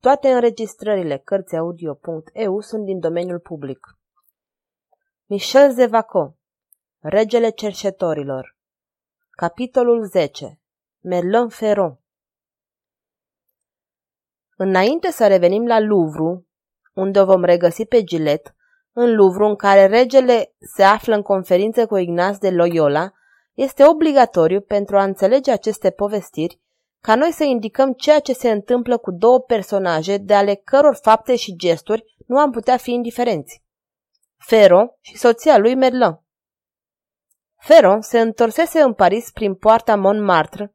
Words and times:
Toate 0.00 0.28
înregistrările 0.28 1.16
Cărțiaudio.eu 1.16 2.60
sunt 2.60 2.84
din 2.84 2.98
domeniul 2.98 3.38
public. 3.38 3.98
Michel 5.24 5.72
Zevaco 5.72 6.36
Regele 6.98 7.50
cerșetorilor 7.50 8.56
Capitolul 9.30 10.04
10 10.04 10.60
Merlin 11.00 11.48
Ferron 11.48 12.00
Înainte 14.56 15.10
să 15.10 15.26
revenim 15.26 15.66
la 15.66 15.80
Louvre, 15.80 16.47
unde 16.98 17.20
o 17.20 17.24
vom 17.24 17.44
regăsi 17.44 17.86
pe 17.86 18.04
Gilet, 18.04 18.54
în 18.92 19.14
Louvre, 19.14 19.44
în 19.44 19.56
care 19.56 19.86
regele 19.86 20.54
se 20.76 20.82
află 20.82 21.14
în 21.14 21.22
conferință 21.22 21.86
cu 21.86 21.96
Ignaz 21.96 22.38
de 22.38 22.50
Loyola, 22.50 23.12
este 23.54 23.84
obligatoriu 23.86 24.60
pentru 24.60 24.98
a 24.98 25.02
înțelege 25.02 25.50
aceste 25.50 25.90
povestiri 25.90 26.60
ca 27.00 27.14
noi 27.14 27.32
să 27.32 27.44
indicăm 27.44 27.92
ceea 27.92 28.20
ce 28.20 28.32
se 28.32 28.50
întâmplă 28.50 28.96
cu 28.96 29.10
două 29.10 29.40
personaje 29.40 30.16
de 30.16 30.34
ale 30.34 30.54
căror 30.54 30.98
fapte 31.02 31.36
și 31.36 31.56
gesturi 31.56 32.16
nu 32.26 32.38
am 32.38 32.50
putea 32.50 32.76
fi 32.76 32.92
indiferenți. 32.92 33.62
Ferron 34.36 34.90
și 35.00 35.16
soția 35.16 35.58
lui 35.58 35.74
Merlin. 35.74 36.20
Ferron 37.60 38.00
se 38.00 38.20
întorsese 38.20 38.80
în 38.80 38.94
Paris 38.94 39.30
prin 39.30 39.54
poarta 39.54 39.96
Montmartre, 39.96 40.74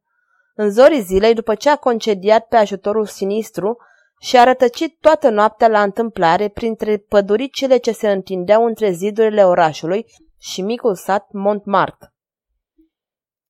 în 0.56 0.70
zorii 0.70 1.02
zilei 1.02 1.34
după 1.34 1.56
ce 1.56 1.70
a 1.70 1.76
concediat 1.76 2.48
pe 2.48 2.56
ajutorul 2.56 3.06
sinistru 3.06 3.78
și 4.24 4.38
a 4.38 4.44
rătăcit 4.44 4.98
toată 5.00 5.30
noaptea 5.30 5.68
la 5.68 5.82
întâmplare 5.82 6.48
printre 6.48 6.98
păduricile 6.98 7.78
ce 7.78 7.92
se 7.92 8.12
întindeau 8.12 8.66
între 8.66 8.92
zidurile 8.92 9.46
orașului 9.46 10.06
și 10.38 10.62
micul 10.62 10.96
sat 10.96 11.28
Montmartre. 11.32 12.14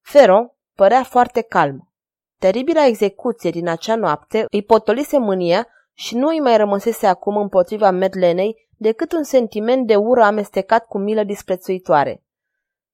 Fero 0.01 0.55
părea 0.75 1.03
foarte 1.03 1.41
calm. 1.41 1.91
Teribila 2.39 2.85
execuție 2.85 3.49
din 3.49 3.67
acea 3.67 3.95
noapte 3.95 4.45
îi 4.49 4.63
potolise 4.63 5.17
mânia 5.17 5.67
și 5.93 6.15
nu 6.15 6.27
îi 6.27 6.39
mai 6.39 6.57
rămăsese 6.57 7.07
acum 7.07 7.37
împotriva 7.37 7.91
Medlenei 7.91 8.69
decât 8.77 9.11
un 9.11 9.23
sentiment 9.23 9.87
de 9.87 9.95
ură 9.95 10.23
amestecat 10.23 10.85
cu 10.85 10.97
milă 10.97 11.23
disprețuitoare. 11.23 12.23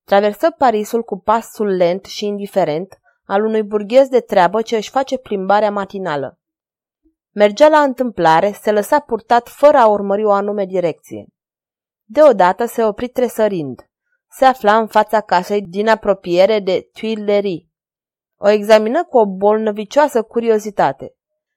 Traversă 0.04 0.52
Parisul 0.52 1.04
cu 1.04 1.20
pasul 1.20 1.68
lent 1.68 2.06
și 2.06 2.26
indiferent 2.26 3.00
al 3.24 3.46
unui 3.46 3.64
burghez 3.64 4.08
de 4.08 4.20
treabă 4.20 4.62
ce 4.62 4.76
își 4.76 4.90
face 4.90 5.18
plimbarea 5.18 5.72
matinală. 5.72 6.40
Mergea 7.40 7.68
la 7.68 7.80
întâmplare, 7.80 8.52
se 8.52 8.72
lăsa 8.72 9.00
purtat 9.00 9.48
fără 9.48 9.78
a 9.78 9.88
urmări 9.88 10.26
o 10.26 10.32
anume 10.32 10.66
direcție. 10.66 11.26
Deodată 12.06 12.66
se 12.66 12.84
opri 12.84 13.08
tresărind. 13.08 13.90
Se 14.32 14.46
afla 14.46 14.78
în 14.78 14.88
fața 14.88 15.22
casei 15.22 15.62
din 15.62 15.88
apropiere 15.88 16.60
de 16.60 16.90
Tuileries. 16.94 17.64
O 18.38 18.50
examină 18.50 19.04
cu 19.04 19.18
o 19.18 19.26
bolnăvicioasă 19.26 20.22
curiozitate. 20.22 21.16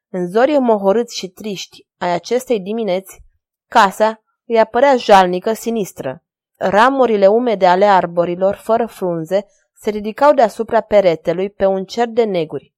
În 0.08 0.28
zorii 0.28 0.58
mohorâți 0.58 1.19
și 1.19 1.28
triști 1.28 1.86
ai 1.98 2.12
acestei 2.12 2.60
dimineți, 2.60 3.20
casa 3.69 4.22
îi 4.47 4.58
apărea 4.58 4.97
jalnică, 4.97 5.53
sinistră. 5.53 6.25
Ramurile 6.56 7.27
umede 7.27 7.66
ale 7.66 7.84
arborilor, 7.84 8.55
fără 8.55 8.86
frunze, 8.86 9.47
se 9.75 9.91
ridicau 9.91 10.33
deasupra 10.33 10.80
peretelui 10.80 11.50
pe 11.50 11.66
un 11.66 11.84
cer 11.84 12.08
de 12.08 12.25
neguri. 12.25 12.75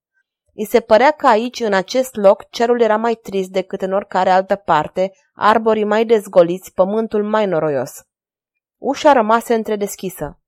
I 0.57 0.65
se 0.65 0.81
părea 0.81 1.11
că 1.11 1.27
aici, 1.27 1.61
în 1.61 1.73
acest 1.73 2.15
loc, 2.15 2.49
cerul 2.51 2.81
era 2.81 2.97
mai 2.97 3.15
trist 3.15 3.51
decât 3.51 3.83
în 3.83 3.93
oricare 3.93 4.31
altă 4.31 4.57
parte, 4.57 5.13
arborii 5.33 5.85
mai 5.85 6.05
dezgoliți, 6.05 6.73
pământul 6.73 7.25
mai 7.25 7.47
noroios. 7.47 7.93
Ușa 8.77 9.13
rămase 9.13 9.55
întredeschisă. 9.55 10.41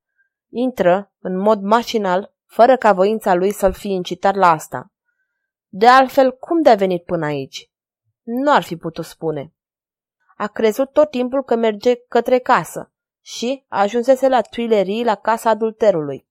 Intră, 0.49 1.13
în 1.19 1.39
mod 1.39 1.63
mașinal, 1.63 2.35
fără 2.45 2.77
ca 2.77 2.93
voința 2.93 3.35
lui 3.35 3.53
să-l 3.53 3.73
fi 3.73 3.89
incitat 3.89 4.35
la 4.35 4.51
asta. 4.51 4.93
De 5.69 5.87
altfel, 5.87 6.33
cum 6.33 6.63
de-a 6.63 6.75
venit 6.75 7.05
până 7.05 7.27
aici? 7.27 7.71
Nu 8.23 8.53
ar 8.53 8.63
fi 8.63 8.77
putut 8.77 9.05
spune. 9.05 9.55
A 10.37 10.47
crezut 10.47 10.93
tot 10.93 11.11
timpul 11.11 11.45
că 11.45 11.57
merge 11.57 11.95
către 12.09 12.39
casă 12.39 12.93
și 13.21 13.65
ajunsese 13.69 14.29
la 14.29 14.41
Tuilerii, 14.41 15.05
la 15.05 15.15
casa 15.15 15.51
adulterului. 15.51 16.29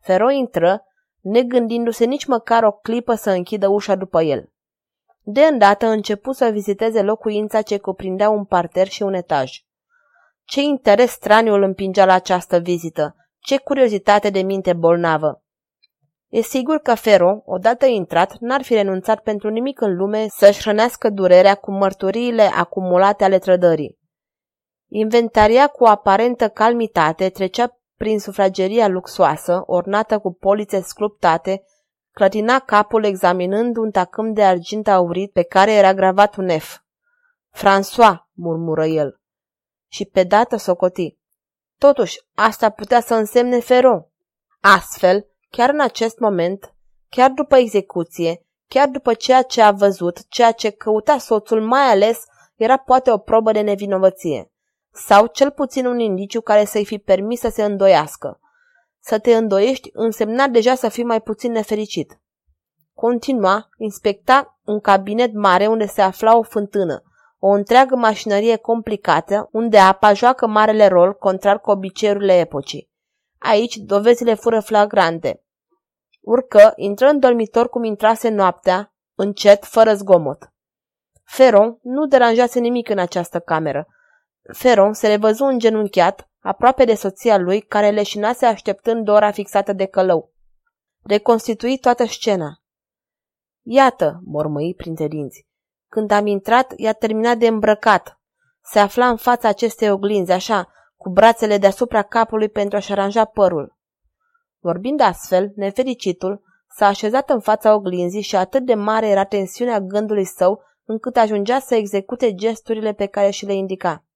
Fero 0.00 0.30
intră, 0.30 0.82
negândindu-se 1.20 2.04
nici 2.04 2.24
măcar 2.24 2.62
o 2.62 2.72
clipă 2.72 3.14
să 3.14 3.30
închidă 3.30 3.68
ușa 3.68 3.94
după 3.94 4.22
el. 4.22 4.52
De 5.22 5.40
îndată 5.40 5.86
început 5.86 6.36
să 6.36 6.48
viziteze 6.48 7.02
locuința 7.02 7.62
ce 7.62 7.78
cuprindea 7.78 8.30
un 8.30 8.44
parter 8.44 8.86
și 8.86 9.02
un 9.02 9.14
etaj. 9.14 9.62
Ce 10.44 10.60
interes 10.60 11.10
straniu 11.10 11.52
îl 11.52 11.62
împingea 11.62 12.04
la 12.04 12.12
această 12.12 12.58
vizită, 12.58 13.16
ce 13.38 13.58
curiozitate 13.58 14.30
de 14.30 14.40
minte 14.40 14.72
bolnavă. 14.72 15.42
E 16.28 16.40
sigur 16.40 16.78
că 16.78 16.94
Fero, 16.94 17.42
odată 17.44 17.86
intrat, 17.86 18.36
n-ar 18.40 18.62
fi 18.62 18.74
renunțat 18.74 19.20
pentru 19.20 19.48
nimic 19.48 19.80
în 19.80 19.96
lume 19.96 20.26
să-și 20.28 20.60
hrănească 20.60 21.10
durerea 21.10 21.54
cu 21.54 21.70
mărturiile 21.70 22.42
acumulate 22.42 23.24
ale 23.24 23.38
trădării. 23.38 23.98
Inventaria 24.88 25.66
cu 25.66 25.84
aparentă 25.84 26.48
calmitate 26.48 27.28
trecea 27.28 27.80
prin 27.98 28.18
sufrageria 28.18 28.88
luxoasă, 28.88 29.62
ornată 29.66 30.18
cu 30.18 30.32
polițe 30.32 30.80
sculptate, 30.80 31.62
clătina 32.12 32.58
capul 32.58 33.04
examinând 33.04 33.76
un 33.76 33.90
tacâm 33.90 34.32
de 34.32 34.44
argint 34.44 34.88
aurit 34.88 35.32
pe 35.32 35.42
care 35.42 35.72
era 35.72 35.94
gravat 35.94 36.36
un 36.36 36.58
F. 36.58 36.78
François, 37.52 38.16
murmură 38.32 38.86
el. 38.86 39.20
Și 39.90 40.04
pe 40.04 40.24
dată 40.24 40.56
socoti. 40.56 41.16
Totuși, 41.78 42.20
asta 42.34 42.70
putea 42.70 43.00
să 43.00 43.14
însemne 43.14 43.60
Ferro. 43.60 44.08
Astfel, 44.60 45.26
chiar 45.50 45.70
în 45.70 45.80
acest 45.80 46.18
moment, 46.18 46.74
chiar 47.08 47.30
după 47.30 47.56
execuție, 47.56 48.46
chiar 48.68 48.88
după 48.88 49.14
ceea 49.14 49.42
ce 49.42 49.62
a 49.62 49.70
văzut, 49.70 50.28
ceea 50.28 50.52
ce 50.52 50.70
căuta 50.70 51.18
soțul, 51.18 51.62
mai 51.62 51.90
ales, 51.90 52.24
era 52.56 52.76
poate 52.76 53.10
o 53.10 53.18
probă 53.18 53.52
de 53.52 53.60
nevinovăție 53.60 54.52
sau 55.06 55.26
cel 55.26 55.50
puțin 55.50 55.86
un 55.86 55.98
indiciu 55.98 56.40
care 56.40 56.64
să-i 56.64 56.84
fi 56.84 56.98
permis 56.98 57.40
să 57.40 57.48
se 57.48 57.64
îndoiască. 57.64 58.40
Să 59.00 59.18
te 59.18 59.36
îndoiești 59.36 59.90
însemna 59.92 60.46
deja 60.46 60.74
să 60.74 60.88
fii 60.88 61.04
mai 61.04 61.20
puțin 61.20 61.52
nefericit. 61.52 62.20
Continua, 62.94 63.68
inspecta 63.76 64.58
un 64.64 64.80
cabinet 64.80 65.32
mare 65.32 65.66
unde 65.66 65.86
se 65.86 66.00
afla 66.00 66.36
o 66.36 66.42
fântână, 66.42 67.02
o 67.38 67.48
întreagă 67.48 67.96
mașinărie 67.96 68.56
complicată, 68.56 69.48
unde 69.52 69.78
apa 69.78 70.12
joacă 70.12 70.46
marele 70.46 70.86
rol, 70.86 71.14
contrar 71.14 71.60
cu 71.60 71.70
obiceiurile 71.70 72.38
epocii. 72.38 72.90
Aici 73.38 73.76
dovezile 73.76 74.34
fură 74.34 74.60
flagrante. 74.60 75.42
Urcă, 76.20 76.72
intră 76.76 77.08
în 77.08 77.18
dormitor 77.18 77.68
cum 77.68 77.84
intrase 77.84 78.28
noaptea, 78.28 78.94
încet, 79.14 79.64
fără 79.64 79.94
zgomot. 79.94 80.52
Feron 81.24 81.78
nu 81.82 82.06
deranjase 82.06 82.58
nimic 82.58 82.88
în 82.88 82.98
această 82.98 83.38
cameră, 83.38 83.86
Feron 84.52 84.92
se 84.92 85.06
revăzu 85.06 85.44
îngenunchiat, 85.44 86.30
aproape 86.40 86.84
de 86.84 86.94
soția 86.94 87.38
lui, 87.38 87.60
care 87.60 87.90
leșinase 87.90 88.46
așteptând 88.46 89.08
ora 89.08 89.30
fixată 89.30 89.72
de 89.72 89.86
călău. 89.86 90.32
Reconstitui 91.02 91.78
toată 91.78 92.04
scena. 92.04 92.62
Iată, 93.62 94.20
mormăi 94.24 94.74
printre 94.76 95.08
dinți. 95.08 95.46
Când 95.90 96.10
am 96.10 96.26
intrat, 96.26 96.72
i-a 96.76 96.92
terminat 96.92 97.38
de 97.38 97.46
îmbrăcat. 97.46 98.20
Se 98.62 98.78
afla 98.78 99.08
în 99.08 99.16
fața 99.16 99.48
acestei 99.48 99.90
oglinzi, 99.90 100.32
așa, 100.32 100.72
cu 100.96 101.10
brațele 101.10 101.58
deasupra 101.58 102.02
capului 102.02 102.48
pentru 102.48 102.76
a-și 102.76 102.92
aranja 102.92 103.24
părul. 103.24 103.76
Vorbind 104.58 105.00
astfel, 105.00 105.52
nefericitul 105.54 106.42
s-a 106.76 106.86
așezat 106.86 107.30
în 107.30 107.40
fața 107.40 107.74
oglinzii 107.74 108.20
și 108.20 108.36
atât 108.36 108.64
de 108.64 108.74
mare 108.74 109.08
era 109.08 109.24
tensiunea 109.24 109.80
gândului 109.80 110.24
său 110.24 110.62
încât 110.84 111.16
ajungea 111.16 111.58
să 111.58 111.74
execute 111.74 112.34
gesturile 112.34 112.92
pe 112.92 113.06
care 113.06 113.30
și 113.30 113.46
le 113.46 113.54
indica. 113.54 114.07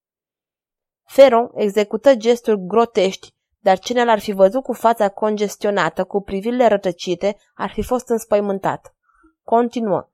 Feron 1.04 1.50
execută 1.54 2.14
gesturi 2.14 2.66
grotești, 2.66 3.34
dar 3.58 3.78
cine 3.78 4.04
l-ar 4.04 4.18
fi 4.18 4.32
văzut 4.32 4.62
cu 4.62 4.72
fața 4.72 5.08
congestionată, 5.08 6.04
cu 6.04 6.22
privirile 6.22 6.66
rătăcite, 6.66 7.36
ar 7.54 7.70
fi 7.70 7.82
fost 7.82 8.08
înspăimântat. 8.08 8.94
Continuă. 9.42 10.08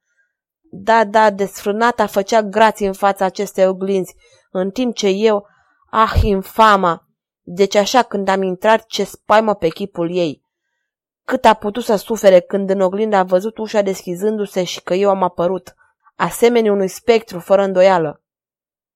Da, 0.70 1.04
da, 1.04 1.30
desfrânata 1.30 2.06
făcea 2.06 2.42
grații 2.42 2.86
în 2.86 2.92
fața 2.92 3.24
acestei 3.24 3.66
oglinzi, 3.66 4.14
în 4.50 4.70
timp 4.70 4.94
ce 4.94 5.08
eu, 5.08 5.46
ah, 5.90 6.12
infama! 6.22 7.08
Deci 7.42 7.74
așa 7.74 8.02
când 8.02 8.28
am 8.28 8.42
intrat, 8.42 8.86
ce 8.86 9.04
spaimă 9.04 9.54
pe 9.54 9.68
chipul 9.68 10.16
ei. 10.16 10.46
Cât 11.24 11.44
a 11.44 11.54
putut 11.54 11.84
să 11.84 11.96
sufere 11.96 12.40
când 12.40 12.70
în 12.70 12.80
oglindă 12.80 13.16
a 13.16 13.22
văzut 13.22 13.58
ușa 13.58 13.82
deschizându-se 13.82 14.64
și 14.64 14.82
că 14.82 14.94
eu 14.94 15.10
am 15.10 15.22
apărut, 15.22 15.74
asemenea 16.16 16.72
unui 16.72 16.88
spectru 16.88 17.38
fără 17.38 17.62
îndoială. 17.62 18.22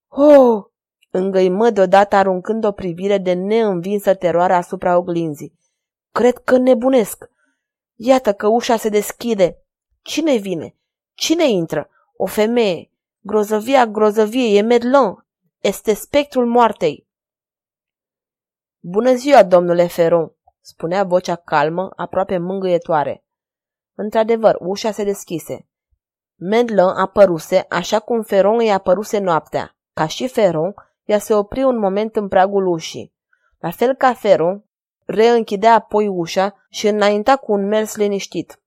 Oh, 0.09 0.65
îngăimă 1.15 1.71
deodată 1.71 2.17
aruncând 2.17 2.65
o 2.65 2.73
privire 2.73 3.19
de 3.19 3.33
neînvinsă 3.33 4.15
teroare 4.15 4.55
asupra 4.55 4.97
oglinzii. 4.97 5.59
Cred 6.13 6.39
că 6.39 6.57
nebunesc. 6.57 7.31
Iată 7.95 8.33
că 8.33 8.47
ușa 8.47 8.77
se 8.77 8.89
deschide. 8.89 9.65
Cine 10.03 10.37
vine? 10.37 10.77
Cine 11.15 11.49
intră? 11.49 11.89
O 12.17 12.27
femeie. 12.27 12.91
Grozăvia, 13.21 13.87
grozăvie, 13.87 14.59
e 14.59 14.61
Medlon. 14.61 15.27
Este 15.59 15.95
spectrul 15.95 16.47
moartei. 16.47 17.07
Bună 18.81 19.15
ziua, 19.15 19.43
domnule 19.43 19.87
Feron, 19.87 20.33
spunea 20.61 21.05
vocea 21.05 21.37
calmă, 21.37 21.91
aproape 21.97 22.39
mângâietoare. 22.39 23.25
Într-adevăr, 23.95 24.57
ușa 24.61 24.91
se 24.91 25.05
deschise. 25.05 25.69
Medlon 26.35 26.97
apăruse 26.97 27.67
așa 27.69 28.01
cum 28.01 28.23
Feron 28.23 28.59
îi 28.59 28.73
apăruse 28.73 29.19
noaptea. 29.19 29.77
Ca 29.93 30.07
și 30.07 30.29
Feron, 30.29 30.75
ea 31.13 31.19
se 31.19 31.35
opri 31.35 31.63
un 31.63 31.79
moment 31.79 32.17
în 32.17 32.29
pragul 32.29 32.67
ușii. 32.67 33.13
La 33.59 33.71
fel 33.71 33.95
ca 33.95 34.15
Feron, 34.15 34.65
reînchidea 35.05 35.75
apoi 35.75 36.09
ușa 36.09 36.67
și 36.69 36.87
înainta 36.89 37.37
cu 37.37 37.53
un 37.53 37.67
mers 37.67 37.97
liniștit. 37.97 38.63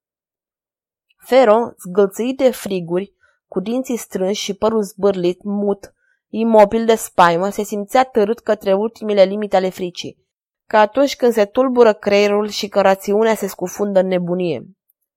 Feron, 1.17 1.75
zgâlțâit 1.87 2.37
de 2.37 2.51
friguri, 2.51 3.13
cu 3.47 3.59
dinții 3.59 3.97
strânși 3.97 4.43
și 4.43 4.53
părul 4.53 4.81
zbârlit, 4.81 5.43
mut, 5.43 5.93
imobil 6.29 6.85
de 6.85 6.95
spaimă, 6.95 7.49
se 7.49 7.63
simțea 7.63 8.03
târât 8.03 8.39
către 8.39 8.73
ultimile 8.73 9.23
limite 9.23 9.55
ale 9.55 9.69
fricii, 9.69 10.27
ca 10.67 10.79
atunci 10.79 11.15
când 11.15 11.33
se 11.33 11.45
tulbură 11.45 11.93
creierul 11.93 12.47
și 12.47 12.67
că 12.67 12.81
rațiunea 12.81 13.35
se 13.35 13.47
scufundă 13.47 13.99
în 13.99 14.07
nebunie. 14.07 14.65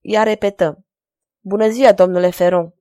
Ea 0.00 0.22
repetă, 0.22 0.84
Bună 1.40 1.69
ziua, 1.69 1.92
domnule 1.92 2.30
Feron! 2.30 2.75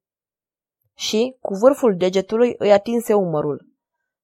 Și, 0.93 1.37
cu 1.39 1.53
vârful 1.53 1.95
degetului, 1.97 2.55
îi 2.57 2.71
atinse 2.71 3.13
umărul. 3.13 3.66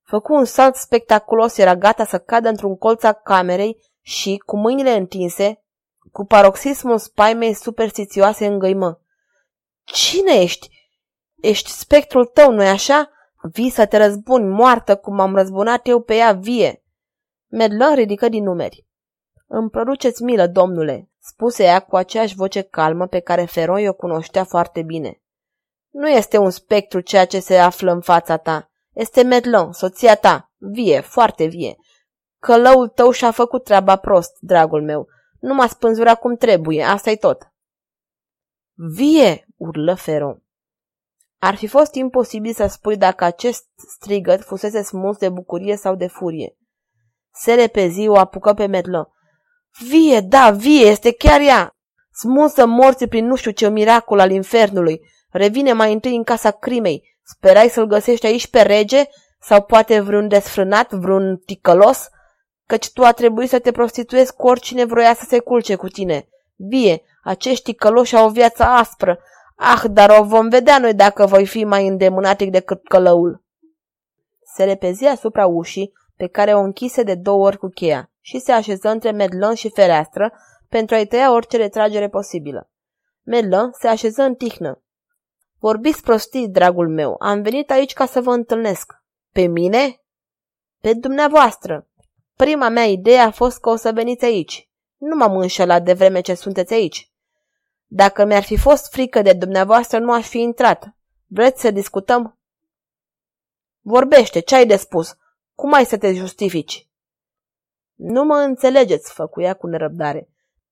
Făcu 0.04 0.34
un 0.34 0.46
salt 0.46 0.76
spectaculos, 0.76 1.58
era 1.58 1.76
gata 1.76 2.06
să 2.06 2.20
cadă 2.20 2.50
într-un 2.50 2.78
colț 2.78 3.04
a 3.04 3.14
camerei 3.14 3.78
și, 4.02 4.38
cu 4.46 4.58
mâinile 4.58 4.92
întinse, 4.92 5.64
cu 6.12 6.26
paroxismul 6.26 6.98
spaimei 6.98 7.54
superstițioase 7.54 8.46
îngăimă. 8.46 9.02
Cine 9.84 10.34
ești? 10.34 10.70
Ești 11.36 11.70
spectrul 11.70 12.26
tău, 12.26 12.52
nu-i 12.52 12.68
așa? 12.68 13.10
Vii 13.52 13.70
să 13.70 13.86
te 13.86 13.98
răzbuni, 13.98 14.48
moartă, 14.48 14.96
cum 14.96 15.20
am 15.20 15.36
răzbunat 15.36 15.88
eu 15.88 16.02
pe 16.02 16.16
ea 16.16 16.32
vie. 16.32 16.84
Medlon 17.48 17.96
ridică 17.96 18.30
din 18.30 18.44
numeri. 18.44 18.88
Îmi 19.48 19.70
produceți 19.70 20.24
milă, 20.24 20.48
domnule, 20.48 21.10
spuse 21.20 21.64
ea 21.64 21.80
cu 21.80 21.96
aceeași 21.96 22.36
voce 22.36 22.62
calmă 22.62 23.08
pe 23.08 23.20
care 23.20 23.46
Feroi 23.46 23.88
o 23.88 23.94
cunoștea 23.94 24.44
foarte 24.44 24.82
bine. 24.82 25.22
Nu 25.90 26.10
este 26.10 26.38
un 26.38 26.50
spectru 26.50 27.00
ceea 27.00 27.26
ce 27.26 27.40
se 27.40 27.58
află 27.58 27.92
în 27.92 28.02
fața 28.02 28.38
ta. 28.38 28.72
Este 28.94 29.24
Medlon, 29.24 29.72
soția 29.72 30.16
ta, 30.16 30.52
vie, 30.58 31.00
foarte 31.00 31.46
vie. 31.46 31.76
Călăul 32.40 32.88
tău 32.88 33.12
și-a 33.12 33.32
făcut 33.32 33.64
treaba 33.64 33.96
prost, 33.96 34.38
dragul 34.40 34.84
meu. 34.84 35.08
Nu 35.40 35.54
m-a 35.54 35.68
spânzurat 35.68 36.20
cum 36.20 36.36
trebuie, 36.36 36.84
asta 36.84 37.10
e 37.10 37.16
tot. 37.16 37.52
Vie, 38.74 39.48
urlă 39.58 39.94
Feron. 39.96 40.44
Ar 41.40 41.56
fi 41.56 41.68
fost 41.68 41.94
imposibil 41.94 42.54
să 42.54 42.68
spui 42.68 42.98
dacă 42.98 43.24
acest 43.24 43.66
strigăt 43.96 44.44
fusese 44.44 44.82
smuls 44.82 45.18
de 45.18 45.30
bucurie 45.30 45.76
sau 45.76 45.96
de 45.96 46.08
furie. 46.08 46.58
Se 47.34 47.54
repezi, 47.54 48.08
o 48.08 48.18
apucă 48.18 48.54
pe 48.54 48.66
Medlon. 48.66 49.08
Vie, 49.90 50.20
da, 50.20 50.52
vie, 50.52 50.86
este 50.86 51.14
chiar 51.14 51.42
ea! 51.42 51.76
Smulsă 52.12 52.66
morții 52.66 53.08
prin 53.08 53.26
nu 53.26 53.36
știu 53.36 53.52
ce 53.52 53.70
miracol 53.70 54.20
al 54.20 54.32
infernului. 54.32 55.02
Revine 55.30 55.74
mai 55.74 55.94
întâi 55.94 56.16
în 56.16 56.24
casa 56.24 56.52
crimei. 56.52 57.13
Sperai 57.24 57.70
să-l 57.70 57.86
găsești 57.86 58.26
aici 58.26 58.48
pe 58.48 58.62
rege? 58.62 59.04
Sau 59.40 59.62
poate 59.62 60.00
vreun 60.00 60.28
desfrânat, 60.28 60.92
vreun 60.92 61.38
ticălos? 61.38 62.10
Căci 62.66 62.92
tu 62.92 63.04
a 63.04 63.12
trebuit 63.12 63.50
să 63.50 63.60
te 63.60 63.72
prostituezi 63.72 64.34
cu 64.36 64.48
oricine 64.48 64.86
vroia 64.86 65.14
să 65.14 65.26
se 65.28 65.40
culce 65.40 65.76
cu 65.76 65.88
tine. 65.88 66.28
Vie, 66.56 67.02
acești 67.24 67.64
ticăloși 67.64 68.16
au 68.16 68.28
o 68.28 68.32
viață 68.32 68.64
aspră. 68.64 69.20
Ah, 69.56 69.84
dar 69.90 70.18
o 70.20 70.24
vom 70.24 70.50
vedea 70.50 70.80
noi 70.80 70.94
dacă 70.94 71.26
voi 71.26 71.46
fi 71.46 71.64
mai 71.64 71.88
îndemânatic 71.88 72.52
decât 72.52 72.88
călăul. 72.88 73.44
Se 74.56 74.64
repezi 74.64 75.06
asupra 75.06 75.46
ușii, 75.46 75.94
pe 76.16 76.28
care 76.28 76.54
o 76.54 76.60
închise 76.60 77.04
de 77.04 77.16
două 77.16 77.46
ori 77.46 77.58
cu 77.58 77.68
cheia 77.68 78.12
și 78.22 78.40
se 78.40 78.52
așeză 78.52 78.90
între 78.90 79.12
Medlon 79.12 79.54
și 79.54 79.70
fereastră 79.70 80.34
pentru 80.70 80.96
a-i 80.96 81.06
tăia 81.06 81.34
orice 81.34 81.58
retragere 81.58 82.10
posibilă. 82.10 82.70
Medlon 83.24 83.72
se 83.80 83.88
așeză 83.88 84.22
în 84.22 84.36
tihnă. 84.36 84.83
Vorbiți 85.64 86.02
prostii, 86.02 86.50
dragul 86.50 86.90
meu, 86.90 87.16
am 87.20 87.42
venit 87.42 87.72
aici 87.72 87.94
ca 87.94 88.06
să 88.06 88.22
vă 88.22 88.32
întâlnesc. 88.32 88.94
Pe 89.32 89.46
mine? 89.46 90.02
Pe 90.80 90.94
dumneavoastră. 90.94 91.88
Prima 92.36 92.70
mea 92.70 92.84
idee 92.84 93.20
a 93.20 93.32
fost 93.32 93.60
că 93.60 93.70
o 93.70 93.76
să 93.76 93.92
veniți 93.92 94.26
aici. 94.26 94.70
Nu 94.98 95.16
m-am 95.16 95.38
înșelat 95.38 95.84
de 95.84 95.94
vreme 95.94 96.22
ce 96.22 96.34
sunteți 96.34 96.74
aici. 96.74 97.12
Dacă 97.86 98.26
mi-ar 98.26 98.44
fi 98.44 98.58
fost 98.58 98.92
frică 98.92 99.22
de 99.22 99.34
dumneavoastră, 99.34 100.00
nu 100.00 100.14
aș 100.14 100.28
fi 100.28 100.40
intrat. 100.40 100.96
Vreți 101.28 101.62
să 101.62 101.72
discutăm? 101.72 102.38
Vorbește, 103.82 104.40
ce 104.40 104.56
ai 104.56 104.66
de 104.66 104.76
spus? 104.76 105.18
Cum 105.56 105.74
ai 105.74 105.86
să 105.86 105.98
te 105.98 106.14
justifici? 106.14 106.88
Nu 107.96 108.24
mă 108.24 108.36
înțelegeți, 108.36 109.14
făcuia 109.14 109.54
cu 109.54 109.68
nerăbdare. 109.68 110.30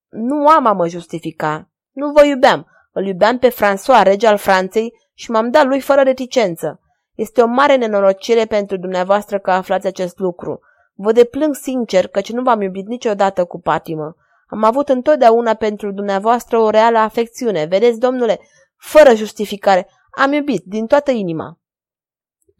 Nu 0.09 0.47
am 0.47 0.65
a 0.65 0.71
mă 0.71 0.87
justifica. 0.87 1.69
Nu 1.91 2.11
vă 2.11 2.25
iubeam. 2.25 2.65
Îl 2.91 3.05
iubeam 3.05 3.37
pe 3.37 3.49
François, 3.49 4.03
rege 4.03 4.27
al 4.27 4.37
Franței, 4.37 4.93
și 5.13 5.31
m-am 5.31 5.49
dat 5.49 5.65
lui 5.65 5.79
fără 5.79 6.01
reticență. 6.01 6.79
Este 7.15 7.41
o 7.41 7.45
mare 7.45 7.75
nenorocire 7.75 8.45
pentru 8.45 8.77
dumneavoastră 8.77 9.39
că 9.39 9.51
aflați 9.51 9.87
acest 9.87 10.19
lucru. 10.19 10.59
Vă 10.93 11.11
deplâng 11.11 11.55
sincer 11.55 12.07
căci 12.07 12.31
nu 12.31 12.41
v-am 12.41 12.61
iubit 12.61 12.87
niciodată 12.87 13.45
cu 13.45 13.59
patimă. 13.59 14.15
Am 14.47 14.63
avut 14.63 14.89
întotdeauna 14.89 15.53
pentru 15.53 15.91
dumneavoastră 15.91 16.57
o 16.57 16.69
reală 16.69 16.97
afecțiune. 16.97 17.65
Vedeți, 17.65 17.99
domnule, 17.99 18.39
fără 18.77 19.13
justificare, 19.13 19.89
am 20.11 20.33
iubit 20.33 20.63
din 20.65 20.87
toată 20.87 21.11
inima. 21.11 21.59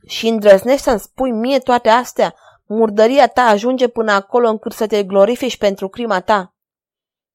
Și 0.08 0.28
îndrăznești 0.28 0.82
să-mi 0.82 1.00
spui 1.00 1.32
mie 1.32 1.60
toate 1.60 1.90
astea? 1.90 2.36
Murdăria 2.66 3.28
ta 3.28 3.42
ajunge 3.42 3.88
până 3.88 4.12
acolo 4.12 4.50
încât 4.50 4.72
să 4.72 4.88
te 4.88 5.04
glorifici 5.04 5.58
pentru 5.58 5.88
crima 5.88 6.20
ta? 6.20 6.56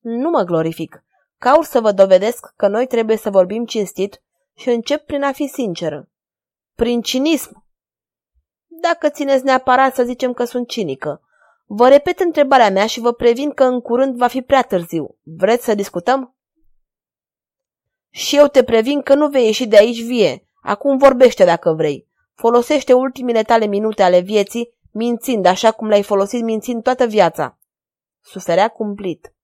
Nu 0.00 0.30
mă 0.30 0.42
glorific. 0.42 1.04
Caut 1.38 1.64
să 1.64 1.80
vă 1.80 1.92
dovedesc 1.92 2.52
că 2.56 2.68
noi 2.68 2.86
trebuie 2.86 3.16
să 3.16 3.30
vorbim 3.30 3.64
cinstit 3.64 4.22
și 4.54 4.68
încep 4.68 5.06
prin 5.06 5.22
a 5.22 5.32
fi 5.32 5.46
sinceră. 5.46 6.08
Prin 6.74 7.00
cinism. 7.00 7.64
Dacă 8.66 9.08
țineți 9.08 9.44
neapărat 9.44 9.94
să 9.94 10.02
zicem 10.04 10.32
că 10.32 10.44
sunt 10.44 10.68
cinică. 10.68 11.20
Vă 11.64 11.88
repet 11.88 12.20
întrebarea 12.20 12.70
mea 12.70 12.86
și 12.86 13.00
vă 13.00 13.12
previn 13.12 13.50
că 13.50 13.64
în 13.64 13.80
curând 13.80 14.16
va 14.16 14.26
fi 14.26 14.42
prea 14.42 14.62
târziu. 14.62 15.16
Vreți 15.22 15.64
să 15.64 15.74
discutăm? 15.74 16.34
Și 18.10 18.36
eu 18.36 18.46
te 18.46 18.64
previn 18.64 19.02
că 19.02 19.14
nu 19.14 19.28
vei 19.28 19.44
ieși 19.44 19.66
de 19.66 19.76
aici 19.76 20.02
vie. 20.02 20.46
Acum 20.62 20.96
vorbește 20.96 21.44
dacă 21.44 21.72
vrei. 21.72 22.06
Folosește 22.34 22.92
ultimile 22.92 23.42
tale 23.42 23.66
minute 23.66 24.02
ale 24.02 24.20
vieții 24.20 24.74
mințind 24.90 25.46
așa 25.46 25.70
cum 25.70 25.88
l-ai 25.88 26.02
folosit 26.02 26.42
mințind 26.42 26.82
toată 26.82 27.06
viața. 27.06 27.58
Suferea 28.20 28.68
cumplit. 28.68 29.35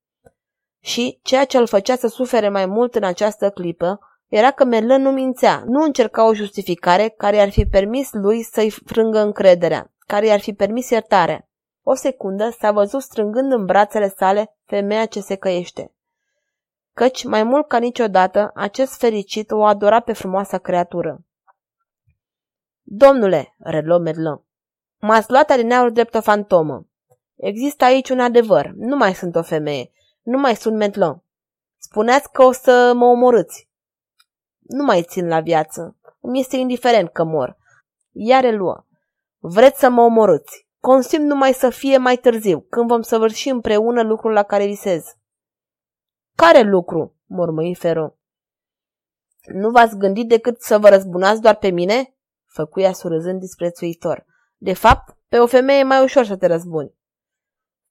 Și 0.84 1.18
ceea 1.22 1.44
ce 1.44 1.58
îl 1.58 1.66
făcea 1.66 1.96
să 1.96 2.06
sufere 2.08 2.48
mai 2.48 2.66
mult 2.66 2.94
în 2.94 3.04
această 3.04 3.50
clipă 3.50 4.00
era 4.28 4.50
că 4.50 4.64
Merlin 4.64 5.02
nu 5.02 5.10
mințea, 5.10 5.62
nu 5.66 5.82
încerca 5.82 6.26
o 6.26 6.34
justificare 6.34 7.08
care 7.08 7.36
i-ar 7.36 7.50
fi 7.50 7.66
permis 7.66 8.12
lui 8.12 8.42
să-i 8.42 8.70
frângă 8.70 9.18
încrederea, 9.18 9.92
care 9.98 10.26
i-ar 10.26 10.40
fi 10.40 10.52
permis 10.52 10.90
iertarea. 10.90 11.48
O 11.82 11.94
secundă 11.94 12.50
s-a 12.58 12.72
văzut 12.72 13.02
strângând 13.02 13.52
în 13.52 13.64
brațele 13.64 14.08
sale 14.16 14.56
femeia 14.64 15.06
ce 15.06 15.20
se 15.20 15.34
căiește. 15.34 15.92
Căci, 16.92 17.24
mai 17.24 17.42
mult 17.42 17.68
ca 17.68 17.78
niciodată, 17.78 18.50
acest 18.54 18.98
fericit 18.98 19.50
o 19.50 19.64
adora 19.64 20.00
pe 20.00 20.12
frumoasa 20.12 20.58
creatură. 20.58 21.24
Domnule, 22.82 23.54
reluă 23.58 23.98
Merlin, 23.98 24.40
m-ați 24.98 25.30
luat 25.30 25.50
alineaur 25.50 25.90
drept 25.90 26.14
o 26.14 26.20
fantomă. 26.20 26.86
Există 27.36 27.84
aici 27.84 28.08
un 28.08 28.20
adevăr, 28.20 28.72
nu 28.76 28.96
mai 28.96 29.14
sunt 29.14 29.34
o 29.36 29.42
femeie, 29.42 29.90
nu 30.22 30.38
mai 30.38 30.56
sunt 30.56 30.76
Merlin. 30.76 31.22
Spuneați 31.78 32.30
că 32.32 32.42
o 32.42 32.52
să 32.52 32.92
mă 32.94 33.04
omorâți. 33.04 33.70
Nu 34.58 34.84
mai 34.84 35.02
țin 35.02 35.28
la 35.28 35.40
viață. 35.40 35.96
Îmi 36.20 36.40
este 36.40 36.56
indiferent 36.56 37.10
că 37.12 37.24
mor. 37.24 37.56
Ea 38.12 38.40
reluă. 38.40 38.86
Vreți 39.38 39.78
să 39.78 39.88
mă 39.88 40.02
omorâți. 40.02 40.68
Consim 40.80 41.22
numai 41.22 41.52
să 41.52 41.70
fie 41.70 41.96
mai 41.96 42.16
târziu, 42.16 42.60
când 42.60 42.88
vom 42.88 43.02
săvârși 43.02 43.48
împreună 43.48 44.02
lucrul 44.02 44.32
la 44.32 44.42
care 44.42 44.66
visez. 44.66 45.04
Care 46.34 46.60
lucru? 46.60 47.16
mormăi 47.26 47.74
Fero. 47.74 48.14
Nu 49.46 49.70
v-ați 49.70 49.96
gândit 49.96 50.28
decât 50.28 50.60
să 50.60 50.78
vă 50.78 50.88
răzbunați 50.88 51.40
doar 51.40 51.56
pe 51.56 51.70
mine? 51.70 52.14
Făcuia 52.46 52.92
surâzând 52.92 53.40
disprețuitor. 53.40 54.26
De 54.56 54.72
fapt, 54.72 55.16
pe 55.28 55.38
o 55.38 55.46
femeie 55.46 55.78
e 55.78 55.82
mai 55.82 56.02
ușor 56.02 56.24
să 56.24 56.36
te 56.36 56.46
răzbuni. 56.46 56.94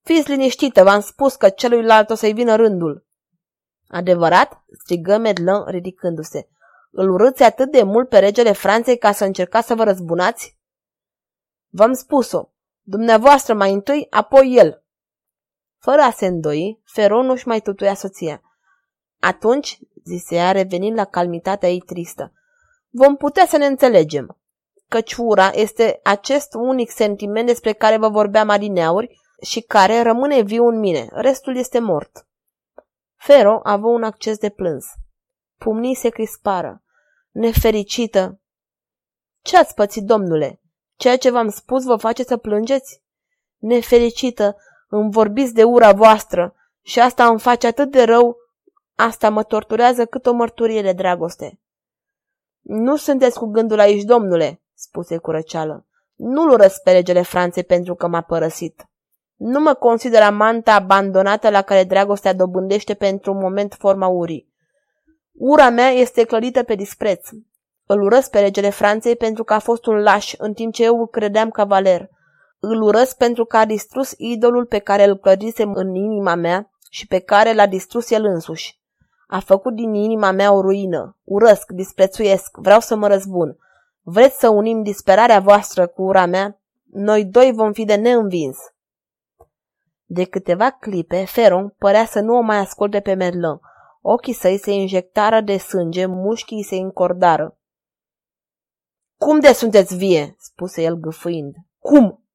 Fiți 0.03 0.29
liniștită, 0.29 0.83
v-am 0.83 1.01
spus 1.01 1.35
că 1.35 1.49
celuilalt 1.49 2.09
o 2.09 2.15
să-i 2.15 2.33
vină 2.33 2.55
rândul. 2.55 3.05
Adevărat? 3.87 4.63
strigă 4.83 5.17
Medlin 5.17 5.65
ridicându-se. 5.65 6.47
Îl 6.91 7.09
urâți 7.09 7.43
atât 7.43 7.71
de 7.71 7.83
mult 7.83 8.09
pe 8.09 8.19
regele 8.19 8.51
Franței 8.51 8.97
ca 8.97 9.11
să 9.11 9.25
încercați 9.25 9.67
să 9.67 9.75
vă 9.75 9.83
răzbunați? 9.83 10.57
V-am 11.69 11.93
spus-o. 11.93 12.49
Dumneavoastră 12.81 13.53
mai 13.53 13.73
întâi, 13.73 14.07
apoi 14.09 14.53
el. 14.53 14.83
Fără 15.77 16.01
a 16.01 16.11
se 16.11 16.25
îndoi, 16.25 16.81
Feron 16.83 17.25
nu-și 17.25 17.47
mai 17.47 17.61
tutuia 17.61 17.93
soția. 17.93 18.41
Atunci, 19.19 19.79
zise 20.03 20.35
ea, 20.35 20.51
revenind 20.51 20.97
la 20.97 21.05
calmitatea 21.05 21.69
ei 21.69 21.79
tristă, 21.79 22.33
vom 22.89 23.15
putea 23.15 23.45
să 23.45 23.57
ne 23.57 23.65
înțelegem. 23.65 24.37
Căci 24.87 25.13
ura 25.13 25.51
este 25.53 25.99
acest 26.03 26.53
unic 26.53 26.89
sentiment 26.89 27.47
despre 27.47 27.73
care 27.73 27.97
vă 27.97 28.09
vorbeam 28.09 28.49
adineauri 28.49 29.19
și 29.41 29.61
care 29.61 30.01
rămâne 30.01 30.41
viu 30.41 30.67
în 30.67 30.79
mine, 30.79 31.07
restul 31.11 31.55
este 31.55 31.79
mort. 31.79 32.27
Fero 33.15 33.59
a 33.63 33.71
avut 33.71 33.93
un 33.93 34.03
acces 34.03 34.37
de 34.37 34.49
plâns. 34.49 34.85
Pumnii 35.57 35.95
se 35.95 36.09
crispară. 36.09 36.83
Nefericită! 37.31 38.39
Ce 39.41 39.57
ați 39.57 39.73
pățit, 39.73 40.03
domnule? 40.03 40.61
Ceea 40.95 41.17
ce 41.17 41.31
v-am 41.31 41.49
spus 41.49 41.83
vă 41.83 41.95
face 41.95 42.23
să 42.23 42.37
plângeți? 42.37 43.03
Nefericită, 43.57 44.57
îmi 44.89 45.11
vorbiți 45.11 45.53
de 45.53 45.63
ura 45.63 45.91
voastră 45.91 46.55
și 46.81 46.99
asta 46.99 47.27
îmi 47.27 47.39
face 47.39 47.67
atât 47.67 47.91
de 47.91 48.03
rău, 48.03 48.37
asta 48.95 49.29
mă 49.29 49.43
torturează 49.43 50.05
cât 50.05 50.25
o 50.25 50.33
mărturie 50.33 50.81
de 50.81 50.93
dragoste. 50.93 51.59
Nu 52.61 52.95
sunteți 52.95 53.37
cu 53.37 53.45
gândul 53.45 53.79
aici, 53.79 54.03
domnule, 54.03 54.61
spuse 54.73 55.17
cu 55.17 55.31
răceală. 55.31 55.85
Nu-l 56.15 56.49
urăsc 56.49 56.81
pe 56.81 56.91
regele 56.91 57.21
Franței 57.21 57.63
pentru 57.63 57.95
că 57.95 58.07
m-a 58.07 58.21
părăsit. 58.21 58.85
Nu 59.43 59.59
mă 59.59 59.73
consider 59.73 60.21
amanta 60.21 60.73
abandonată 60.73 61.49
la 61.49 61.61
care 61.61 61.83
dragostea 61.83 62.33
dobândește 62.33 62.93
pentru 62.93 63.31
un 63.31 63.37
moment 63.37 63.75
forma 63.79 64.07
urii. 64.07 64.53
Ura 65.33 65.69
mea 65.69 65.89
este 65.89 66.23
clădită 66.23 66.63
pe 66.63 66.75
dispreț. 66.75 67.29
Îl 67.85 68.01
urăsc 68.01 68.29
pe 68.29 68.39
regele 68.39 68.69
Franței 68.69 69.15
pentru 69.15 69.43
că 69.43 69.53
a 69.53 69.59
fost 69.59 69.85
un 69.85 69.95
laș, 69.95 70.33
în 70.37 70.53
timp 70.53 70.73
ce 70.73 70.83
eu 70.83 70.99
îl 70.99 71.07
credeam 71.07 71.49
cavaler. 71.49 72.09
Îl 72.59 72.81
urăsc 72.81 73.17
pentru 73.17 73.45
că 73.45 73.57
a 73.57 73.65
distrus 73.65 74.13
idolul 74.17 74.65
pe 74.65 74.79
care 74.79 75.03
îl 75.03 75.17
clădisem 75.17 75.73
în 75.73 75.95
inima 75.95 76.35
mea 76.35 76.71
și 76.89 77.07
pe 77.07 77.19
care 77.19 77.53
l-a 77.53 77.67
distrus 77.67 78.11
el 78.11 78.25
însuși. 78.25 78.79
A 79.27 79.39
făcut 79.39 79.73
din 79.73 79.93
inima 79.93 80.31
mea 80.31 80.51
o 80.51 80.61
ruină. 80.61 81.17
Urăsc, 81.23 81.71
disprețuiesc, 81.71 82.57
vreau 82.57 82.79
să 82.79 82.95
mă 82.95 83.07
răzbun. 83.07 83.57
Vreți 84.01 84.39
să 84.39 84.49
unim 84.49 84.83
disperarea 84.83 85.39
voastră 85.39 85.87
cu 85.87 86.01
ura 86.01 86.25
mea? 86.25 86.59
Noi 86.91 87.25
doi 87.25 87.51
vom 87.55 87.71
fi 87.71 87.85
de 87.85 87.95
neînvins. 87.95 88.57
De 90.13 90.23
câteva 90.23 90.69
clipe, 90.69 91.25
Feron 91.25 91.75
părea 91.77 92.05
să 92.05 92.19
nu 92.19 92.37
o 92.37 92.41
mai 92.41 92.57
asculte 92.57 92.99
pe 92.99 93.13
Merlin. 93.13 93.59
Ochii 94.01 94.33
săi 94.33 94.57
se 94.57 94.71
injectară 94.71 95.41
de 95.41 95.57
sânge, 95.57 96.05
mușchii 96.05 96.63
se 96.63 96.75
încordară. 96.75 97.57
Cum 99.17 99.39
de 99.39 99.53
sunteți 99.53 99.95
vie?" 99.95 100.35
spuse 100.39 100.81
el 100.81 100.95
gâfâind. 100.95 101.55
Cum?" 101.79 102.25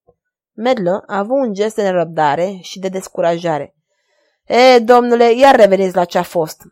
Merlin 0.52 1.02
a 1.06 1.18
avut 1.18 1.36
un 1.36 1.52
gest 1.52 1.74
de 1.74 1.82
nerăbdare 1.82 2.58
și 2.60 2.78
de 2.78 2.88
descurajare. 2.88 3.74
E, 4.44 4.78
domnule, 4.78 5.32
iar 5.32 5.56
reveniți 5.56 5.96
la 5.96 6.04
ce 6.04 6.18
a 6.18 6.22
fost. 6.22 6.62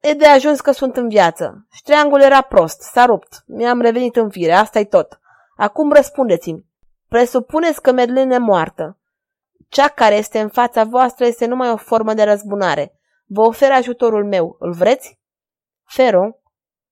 E 0.00 0.12
de 0.12 0.26
ajuns 0.26 0.60
că 0.60 0.72
sunt 0.72 0.96
în 0.96 1.08
viață. 1.08 1.66
Ștreangul 1.70 2.20
era 2.20 2.40
prost, 2.40 2.80
s-a 2.80 3.04
rupt. 3.04 3.44
Mi-am 3.46 3.80
revenit 3.80 4.16
în 4.16 4.30
fire, 4.30 4.52
asta 4.52 4.78
e 4.78 4.84
tot. 4.84 5.20
Acum 5.56 5.92
răspundeți-mi. 5.92 6.64
Presupuneți 7.08 7.82
că 7.82 7.92
Merlin 7.92 8.30
e 8.30 8.38
moartă. 8.38 8.96
Cea 9.72 9.88
care 9.88 10.14
este 10.14 10.40
în 10.40 10.48
fața 10.48 10.84
voastră 10.84 11.26
este 11.26 11.46
numai 11.46 11.70
o 11.70 11.76
formă 11.76 12.14
de 12.14 12.22
răzbunare. 12.22 13.00
Vă 13.26 13.40
ofer 13.40 13.70
ajutorul 13.70 14.24
meu. 14.24 14.56
Îl 14.58 14.72
vreți? 14.72 15.20
Fero, 15.84 16.36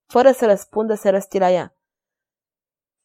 fără 0.07 0.31
să 0.31 0.47
răspundă, 0.47 0.95
se 0.95 1.09
răsti 1.09 1.39
la 1.39 1.51
ea. 1.51 1.77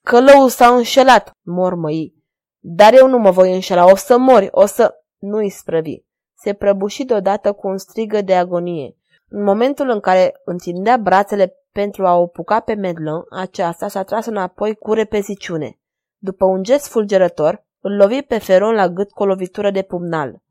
Călăul 0.04 0.50
s-a 0.50 0.68
înșelat, 0.68 1.32
mormăi. 1.42 2.16
Dar 2.60 2.94
eu 2.94 3.08
nu 3.08 3.18
mă 3.18 3.32
voi 3.32 3.54
înșela, 3.54 3.92
o 3.92 3.96
să 3.96 4.18
mori, 4.18 4.48
o 4.52 4.66
să... 4.66 4.96
Nu-i 5.18 5.50
sprăvi. 5.50 5.98
Se 6.38 6.54
prăbuși 6.54 7.04
deodată 7.04 7.54
cu 7.54 7.68
un 7.68 7.78
strigă 7.78 8.22
de 8.22 8.36
agonie. 8.36 8.98
În 9.28 9.44
momentul 9.44 9.90
în 9.90 10.00
care 10.00 10.42
întindea 10.46 10.98
brațele 10.98 11.56
pentru 11.72 12.06
a 12.06 12.16
o 12.16 12.28
puca 12.28 12.60
pe 12.60 12.74
Medlin, 12.74 13.22
aceasta 13.30 13.88
s-a 13.88 14.04
tras 14.04 14.26
înapoi 14.26 14.76
cu 14.76 14.94
repeziciune. 14.94 15.80
După 16.18 16.46
un 16.46 16.64
gest 16.64 16.88
fulgerător, 16.88 17.66
îl 17.88 17.96
lovi 17.96 18.22
pe 18.22 18.38
Feron 18.38 18.74
la 18.74 18.90
gât 18.90 19.12
cu 19.12 19.24
o 19.24 19.26
lovitură 19.26 19.72
de 19.72 19.82
pumnal. 19.82 20.42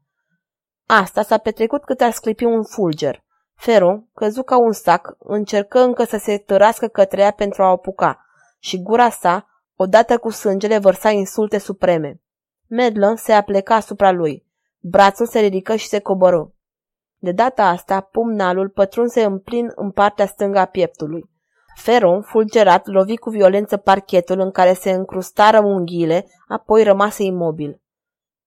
Asta 0.87 1.23
s-a 1.23 1.39
petrecut 1.39 1.85
cât 1.85 2.01
ar 2.01 2.11
sclipi 2.11 2.45
un 2.45 2.65
fulger. 2.65 3.25
Feron 3.55 4.09
căzu 4.15 4.43
ca 4.43 4.59
un 4.59 4.73
sac, 4.73 5.17
încercă 5.19 5.81
încă 5.81 6.05
să 6.05 6.17
se 6.17 6.39
tărască 6.39 6.87
către 6.87 7.21
ea 7.21 7.31
pentru 7.31 7.63
a 7.63 7.73
o 7.73 7.77
puca 7.77 8.27
și 8.59 8.83
gura 8.83 9.11
sa, 9.11 9.47
odată 9.77 10.19
cu 10.19 10.31
sângele, 10.31 10.79
vărsa 10.79 11.11
insulte 11.11 11.59
supreme. 11.59 12.21
Medlin 12.67 13.17
se 13.17 13.33
apleca 13.33 13.75
asupra 13.75 14.11
lui. 14.11 14.47
Brațul 14.79 15.27
se 15.27 15.39
ridică 15.39 15.77
și 15.77 15.89
se 15.89 15.99
coborâ. 15.99 16.43
De 17.17 17.33
data 17.33 17.69
asta, 17.69 18.01
pumnalul 18.01 18.69
pătrunse 18.69 19.25
în 19.25 19.39
plin 19.39 19.73
în 19.75 19.91
partea 19.91 20.27
stângă 20.27 20.59
a 20.59 20.65
pieptului. 20.65 21.31
Feron, 21.75 22.23
fulgerat, 22.23 22.87
lovi 22.87 23.17
cu 23.17 23.31
violență 23.31 23.77
parchetul 23.77 24.41
în 24.41 24.51
care 24.51 24.73
se 24.73 24.91
încrustară 24.91 25.61
unghiile, 25.61 26.27
apoi 26.49 26.83
rămase 26.83 27.23
imobil. 27.23 27.81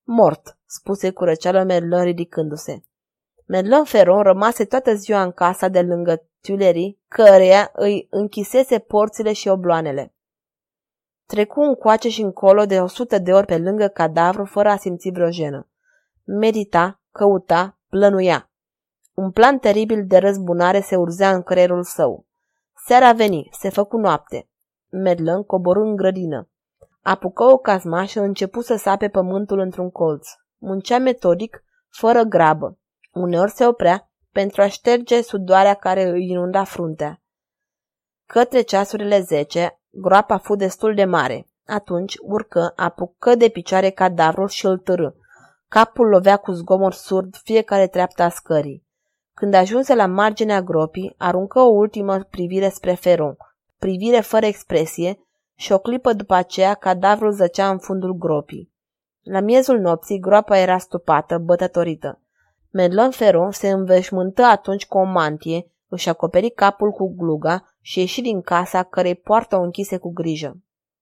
Mort, 0.04 0.58
spuse 0.66 1.12
cu 1.12 1.24
răceală 1.24 1.64
Merlin 1.64 2.04
ridicându-se. 2.04 2.84
Merlin 3.46 3.84
Feron 3.84 4.22
rămase 4.22 4.66
toată 4.66 4.94
ziua 4.94 5.22
în 5.22 5.32
casa 5.32 5.68
de 5.68 5.82
lângă 5.82 6.24
Tuilerii, 6.42 7.00
căreia 7.08 7.70
îi 7.74 8.08
închisese 8.10 8.80
porțile 8.80 9.34
și 9.34 9.48
obloanele. 9.48 10.14
Trecu 11.26 11.62
un 11.62 11.76
coace 11.76 12.10
și 12.10 12.22
încolo 12.22 12.66
de 12.66 12.82
o 12.82 12.88
sută 12.88 13.20
de 13.20 13.34
ori 13.34 13.46
pe 13.46 13.58
lângă 13.58 13.88
cadavru 13.88 14.46
fără 14.46 14.70
a 14.70 14.78
simți 14.78 15.10
vreo 15.10 15.30
jenă. 15.30 15.68
Medita, 16.24 17.02
căuta, 17.12 17.80
plănuia. 17.90 18.50
Un 19.14 19.32
plan 19.32 19.60
teribil 19.60 20.06
de 20.06 20.18
răzbunare 20.18 20.82
se 20.82 20.96
urzea 20.96 21.34
în 21.34 21.44
creierul 21.44 21.84
său. 21.84 22.26
Seara 22.88 23.12
veni, 23.12 23.50
se 23.52 23.70
făcu 23.70 23.98
noapte. 23.98 24.50
Medlăn 24.90 25.44
coborâ 25.44 25.82
în 25.82 25.96
grădină. 25.96 26.50
Apucă 27.02 27.44
o 27.44 27.58
cazma 27.58 28.06
și 28.06 28.18
începu 28.18 28.62
să 28.62 28.76
sape 28.76 29.10
pământul 29.10 29.60
într-un 29.60 29.92
colț. 29.92 30.28
Muncea 30.58 30.98
metodic, 30.98 31.64
fără 31.90 32.24
grabă. 32.24 32.78
Uneori 33.12 33.52
se 33.52 33.66
oprea 33.66 34.10
pentru 34.32 34.62
a 34.62 34.68
șterge 34.68 35.22
sudoarea 35.22 35.74
care 35.74 36.04
îi 36.04 36.30
inunda 36.30 36.64
fruntea. 36.64 37.22
Către 38.26 38.62
ceasurile 38.62 39.22
zece, 39.22 39.80
groapa 39.90 40.38
fu 40.38 40.56
destul 40.56 40.94
de 40.96 41.06
mare. 41.06 41.50
Atunci 41.66 42.16
urcă, 42.22 42.74
apucă 42.76 43.36
de 43.36 43.50
picioare 43.50 43.90
cadavrul 43.90 44.48
și 44.48 44.66
îl 44.66 44.78
târâ. 44.78 45.10
Capul 45.68 46.08
lovea 46.08 46.38
cu 46.38 46.52
zgomor 46.52 46.94
surd 46.94 47.36
fiecare 47.36 47.88
treaptă 47.88 48.24
a 48.24 48.30
scării. 48.30 48.87
Când 49.40 49.54
ajunse 49.54 49.96
la 49.96 50.06
marginea 50.06 50.62
gropii, 50.62 51.16
aruncă 51.18 51.60
o 51.60 51.70
ultimă 51.70 52.20
privire 52.20 52.70
spre 52.70 52.94
Feron, 52.94 53.38
privire 53.80 54.20
fără 54.20 54.46
expresie, 54.46 55.20
și 55.56 55.72
o 55.72 55.78
clipă 55.78 56.14
după 56.14 56.34
aceea 56.34 56.74
cadavrul 56.74 57.32
zăcea 57.32 57.70
în 57.70 57.78
fundul 57.78 58.14
gropii. 58.14 58.72
La 59.22 59.40
miezul 59.40 59.80
nopții, 59.80 60.20
groapa 60.20 60.58
era 60.58 60.78
stupată, 60.78 61.38
bătătorită. 61.38 62.22
Medlon 62.72 63.12
Feron 63.12 63.52
se 63.52 63.70
înveșmântă 63.70 64.44
atunci 64.44 64.86
cu 64.86 64.98
o 64.98 65.04
mantie, 65.04 65.72
își 65.88 66.10
acoperi 66.10 66.50
capul 66.50 66.92
cu 66.92 67.16
gluga 67.18 67.64
și 67.82 68.00
ieși 68.00 68.22
din 68.22 68.42
casa 68.42 68.84
cărei 68.84 69.16
poartă 69.16 69.56
o 69.56 69.62
închise 69.62 69.98
cu 69.98 70.14
grijă. 70.14 70.58